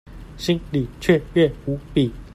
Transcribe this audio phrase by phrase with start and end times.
[0.35, 2.11] 心裡雀躍無比